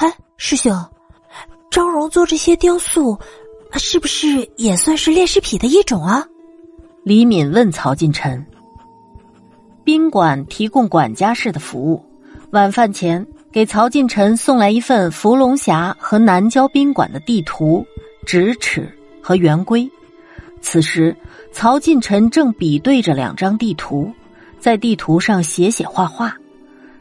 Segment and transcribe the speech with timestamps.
[0.00, 0.74] 哎，师兄，
[1.70, 3.18] 张荣做这些雕塑，
[3.74, 6.26] 是不是也算是炼尸癖的一种啊？
[7.04, 8.42] 李敏问曹进臣。
[9.84, 12.02] 宾馆提供管家式的服务，
[12.52, 17.84] 晚饭前给曹进臣送来一份伏龙峡和南郊宾馆的地图、
[18.24, 18.90] 直尺
[19.22, 19.86] 和圆规。
[20.62, 21.14] 此时，
[21.52, 24.10] 曹进臣正比对着两张地图，
[24.58, 26.34] 在地图上写写画画。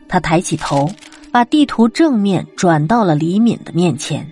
[0.10, 0.90] 他抬起头，
[1.32, 4.28] 把地图正面转到了李敏的面前。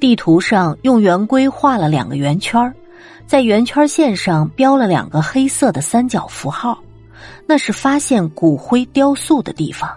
[0.00, 2.74] 地图上用圆规画了两个圆圈，
[3.26, 6.82] 在圆圈线上标了两个黑色的三角符号，
[7.46, 9.88] 那是发现骨灰雕塑的地方。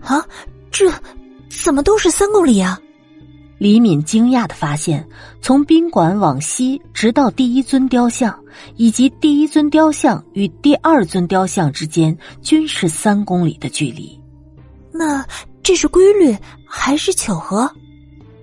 [0.00, 0.24] 啊，
[0.70, 0.90] 这
[1.50, 2.80] 怎么都是三公里啊？
[3.58, 5.06] 李敏惊讶的发现，
[5.40, 8.36] 从宾馆往西，直到第一尊雕像，
[8.76, 14.18] 以及第一尊雕像与第二尊雕像之间，均是三公里的距离。
[15.02, 15.26] 那
[15.64, 16.32] 这是规律
[16.64, 17.68] 还是巧合？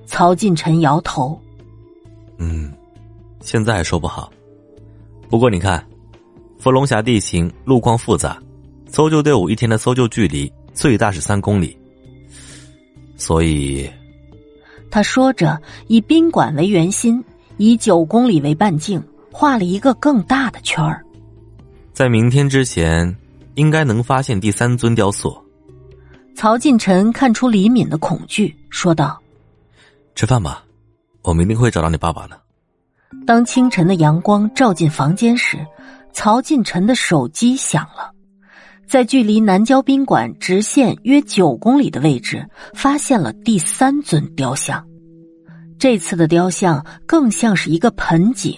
[0.06, 1.40] 曹进臣摇头
[2.38, 2.70] ：“嗯，
[3.40, 4.30] 现在还说不好。
[5.30, 5.82] 不过你看，
[6.58, 8.38] 伏龙峡地形路况复杂，
[8.92, 11.78] 搜救队伍一天的搜救距离最大是三公里，
[13.16, 13.90] 所以……”
[14.92, 15.58] 他说着，
[15.88, 17.24] 以宾馆为圆心，
[17.56, 19.02] 以九公里为半径，
[19.32, 21.06] 画了一个更大的圈儿。
[21.94, 23.16] 在明天之前，
[23.56, 25.42] 应该能发现第三尊雕塑。
[26.40, 29.22] 曹进臣看出李敏的恐惧，说道
[30.16, 30.64] ：“吃饭吧，
[31.22, 32.42] 我们一定会找到你爸爸的。”
[33.28, 35.58] 当清晨的阳光照进房间时，
[36.14, 38.14] 曹进臣的手机响了。
[38.88, 44.82] 在距离南郊宾馆直线约九公里的位置，发现了第三尊雕像。
[45.78, 48.56] 这次的雕像更像是一个盆景，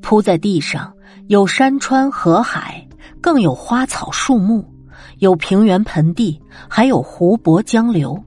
[0.00, 0.92] 铺在地上，
[1.28, 2.84] 有山川河海，
[3.20, 4.68] 更有花草树木，
[5.22, 6.36] 有平原盆地，
[6.68, 8.20] 还有湖泊江流。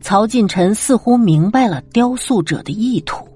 [0.00, 3.28] 曹进臣似乎明白了雕塑者的意图。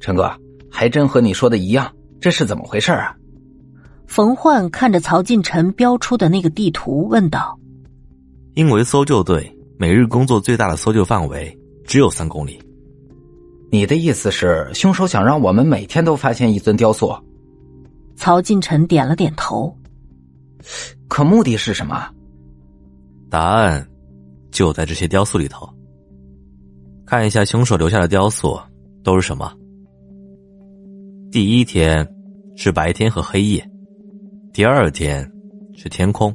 [0.00, 0.32] 陈哥，
[0.70, 3.14] 还真和你说的一样，这是怎么回事啊？
[4.06, 7.58] 冯焕看着曹进臣标出的那个地图，问道
[8.56, 12.58] ：“因为搜救队每日工作最大的搜救范围只有三公里，
[13.70, 17.14] 你的意思是凶手想让我们每天都发现一尊雕塑？”
[18.16, 19.76] 曹进臣点了点头。
[21.08, 22.08] 可目的是什么？
[23.30, 23.86] 答案
[24.50, 25.68] 就在这些雕塑里头。
[27.04, 28.60] 看一下凶手留下的雕塑
[29.04, 29.52] 都是什么？
[31.30, 32.06] 第一天
[32.56, 33.70] 是白天和黑夜。
[34.52, 35.30] 第二天
[35.74, 36.34] 是天空，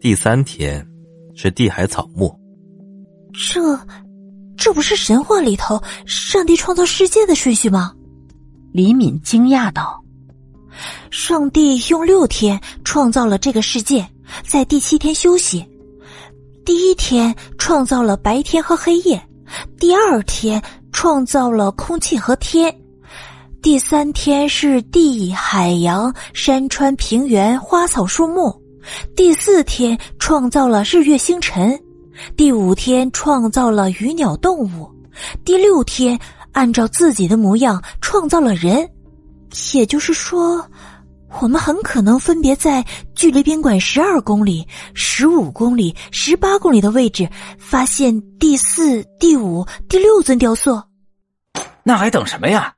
[0.00, 0.86] 第三天
[1.34, 2.32] 是地海草木。
[3.32, 3.60] 这，
[4.56, 7.92] 这不是神话里头上帝创造世界的顺序吗？
[8.72, 10.02] 李敏惊讶道
[11.10, 14.06] ：“上帝用六天创造了这个世界，
[14.46, 15.64] 在第七天休息。
[16.64, 19.20] 第一天创造了白天和黑夜，
[19.78, 20.62] 第二天
[20.92, 22.74] 创造了空气和天。”
[23.60, 28.50] 第三天是地、海洋、山川、平原、花草树木；
[29.14, 31.76] 第四天创造了日月星辰；
[32.36, 34.88] 第五天创造了鱼鸟动物；
[35.44, 36.18] 第六天
[36.52, 38.88] 按照自己的模样创造了人。
[39.74, 40.64] 也就是说，
[41.40, 50.82] 我们很可能分别在距离宾馆十二公里、十五公里、十八公里的位置发现第四、第五、第六尊雕塑。
[51.82, 52.74] 那还等什么呀？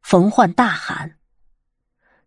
[0.00, 1.16] 冯焕大喊：“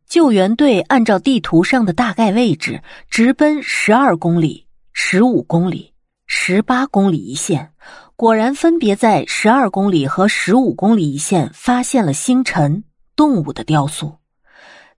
[0.08, 5.94] 救援队按照地图上的大概位置直奔十二公里、十五公里、
[6.28, 7.72] 十八公里一线，
[8.16, 12.84] 果然分别在十二公里和十五公里一线发现了星辰、
[13.16, 14.19] 动物的雕塑。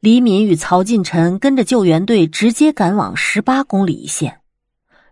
[0.02, 4.40] 李敏与曹进臣跟着救援队直接赶往十八公里一线，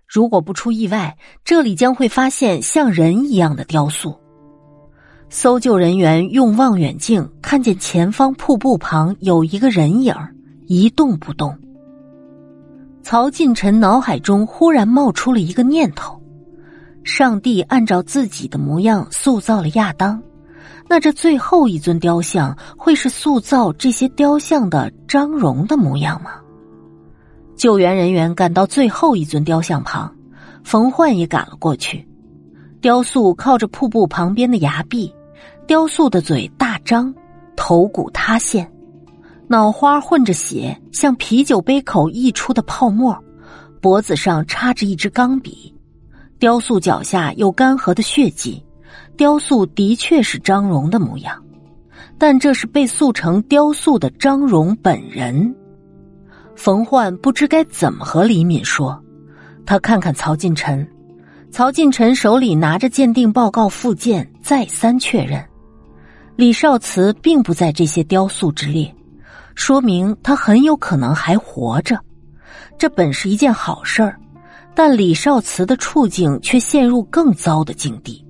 [0.07, 4.19] 如果不出意外，这里将会发现像人一样的雕塑。”
[5.29, 10.15] 搜救人员用望远镜看见前方瀑布旁有一个人影
[10.65, 11.55] 一动不动。
[13.03, 16.19] 曹进臣脑海中忽然冒出了一个念头：
[17.03, 20.19] 上帝按照自己的模样塑造了亚当，
[20.87, 26.31] 那这最后一尊雕像会是塑造这些雕像的张荣的模样吗？
[27.55, 30.13] 救援人员赶到最后一尊雕像旁，
[30.63, 32.07] 冯焕也赶了过去。
[32.81, 35.13] 雕塑靠着瀑布旁边的崖壁。
[35.67, 37.13] 雕塑的嘴大张，
[37.55, 38.67] 头骨塌陷，
[39.47, 43.15] 脑花混着血，像啤酒杯口溢出的泡沫，
[43.79, 45.71] 脖子上插着一支钢笔，
[46.39, 48.63] 雕塑脚下有干涸的血迹，
[49.17, 51.43] 雕塑的确是张荣的模样，
[52.17, 55.55] 但这是被塑成雕塑的张荣本人。
[56.55, 59.01] 冯焕不知该怎么和李敏说，
[59.65, 60.87] 他看看曹进臣，
[61.51, 65.43] 曹进臣手里拿着鉴定报告附件，再三确认，
[66.35, 68.93] 李少慈并不在这些雕塑之列，
[69.55, 71.99] 说明他很有可能还活着。
[72.77, 74.17] 这本是一件好事儿，
[74.73, 78.25] 但李少慈的处境却陷入更糟的境地。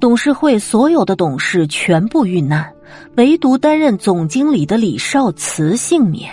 [0.00, 2.72] 董事会所有的董事全部遇难，
[3.18, 6.30] 唯独担任总经理的李少慈幸免。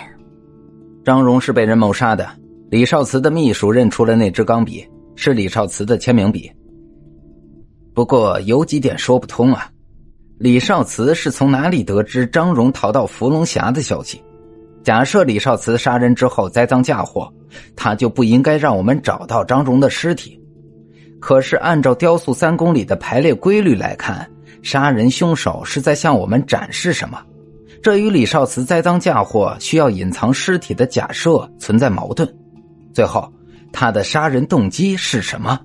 [1.04, 2.26] 张荣是被人谋杀的，
[2.70, 4.84] 李少慈的秘书认出了那支钢笔。
[5.20, 6.48] 是李少慈的签名笔。
[7.92, 9.68] 不过有几点说不通啊，
[10.38, 14.22] 李少慈是从哪里得知张荣逃到伏龙峡的消息？
[14.84, 17.28] 假设李少慈杀人之后栽赃嫁祸，
[17.74, 20.40] 他就不应该让我们找到张荣的尸体。
[21.20, 24.28] 可是按照雕塑三公里的排列规律来看，
[24.62, 27.20] 杀人凶手是在向我们展示什么？
[27.82, 32.28] 这与李少慈栽赃嫁祸需要隐藏尸体的假设存在矛盾。
[32.92, 33.32] 最后。
[33.70, 35.60] 他的杀人动机是什么？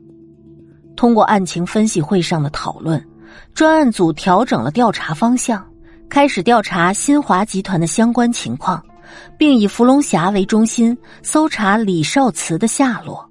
[0.94, 3.02] 通过案情分析会上的讨论，
[3.54, 5.66] 专案组调整了调查方向，
[6.10, 8.84] 开始调查新华集团的相关情况，
[9.38, 13.28] 并以伏龙峡为中心搜查李少慈的下落。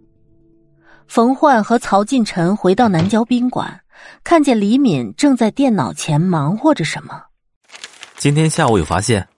[1.13, 3.83] 冯焕和曹进臣回到南郊宾馆，
[4.25, 7.23] 看见李敏正在电脑前忙活着什么。
[8.17, 9.29] 今天下午有发现。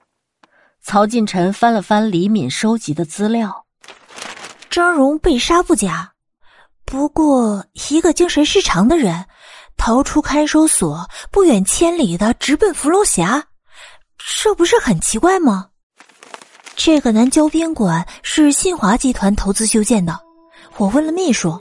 [0.85, 3.67] 曹进臣翻了翻李敏收集的资料。
[4.71, 6.13] 张荣被杀不假，
[6.85, 9.25] 不过一个精神失常的人
[9.77, 13.43] 逃出看守所，不远千里的直奔伏龙峡，
[14.17, 15.71] 这不是很奇怪吗？
[16.77, 20.21] 这个南郊宾馆是新华集团投资修建的。
[20.77, 21.57] 我问了秘书，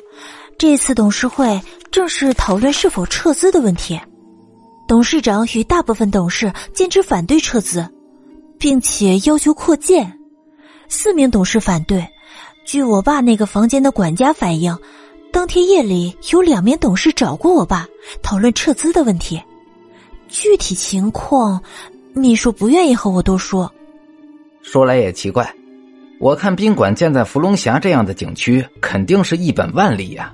[0.57, 1.61] 这次董事会
[1.91, 3.99] 正是讨论是否撤资的问题。
[4.87, 7.87] 董事长与大部分董事坚持反对撤资，
[8.57, 10.19] 并且要求扩建。
[10.87, 12.05] 四名董事反对。
[12.65, 14.77] 据我爸那个房间的管家反映，
[15.31, 17.87] 当天夜里有两名董事找过我爸，
[18.21, 19.41] 讨论撤资的问题。
[20.27, 21.61] 具体情况，
[22.13, 23.71] 秘书不愿意和我多说。
[24.61, 25.53] 说来也奇怪，
[26.23, 30.33] 我看宾馆建在伏龙峡这样的景区，肯定是一本万利呀。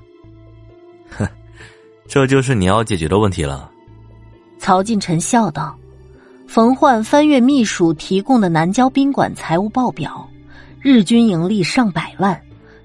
[1.09, 1.27] 哼，
[2.07, 3.71] 这就是你要解决的问题了。
[4.59, 5.75] 曹进臣笑道。
[6.47, 10.30] 冯焕翻阅秘书提供的南郊宾馆财务报表。
[10.80, 12.39] 日均盈利上百万，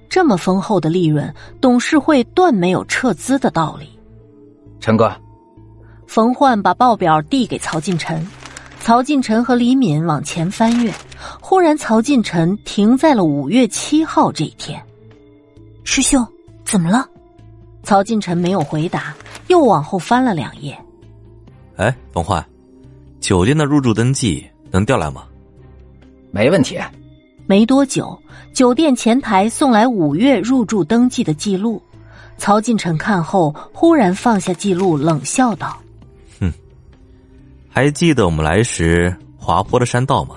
[0.09, 3.87] 这么丰厚的利润，董事会断没有撤资的道理。
[4.81, 5.15] 陈哥，
[6.07, 8.27] 冯焕把报表递给曹进臣，
[8.81, 10.91] 曹进臣和李敏往前翻阅，
[11.55, 14.85] 忽然曹进臣停在了五月七号这一天。
[15.85, 16.27] 师兄，
[16.65, 17.09] 怎么了？
[17.85, 19.15] 曹进臣没有回答，
[19.47, 20.77] 又往后翻了两页。
[21.77, 22.45] 哎，冯焕，
[23.21, 25.27] 酒店的入住登记能调来吗？
[26.33, 26.77] 没问题。
[27.47, 28.21] 没多久，
[28.53, 31.81] 酒店前台送来五月入住登记的记录。
[32.37, 35.79] 曹进臣看后，忽然放下记录，冷笑道
[36.41, 36.53] ：“哼，
[37.69, 40.35] 还记得我们来时滑坡的山道吗？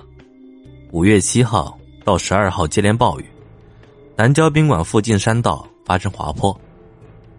[0.91, 3.25] 五月七号到十二号接连暴雨，
[4.15, 6.57] 南郊宾馆附近山道发生滑坡，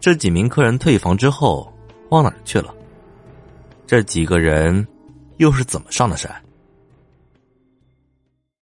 [0.01, 1.73] 这几名客人退房之后
[2.11, 2.75] 往哪儿去了？
[3.87, 4.87] 这几个人
[5.39, 6.31] 又是怎么上的山？”